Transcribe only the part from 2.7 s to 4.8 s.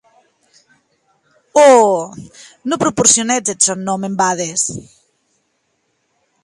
prononciètz eth sòn nòm en bades!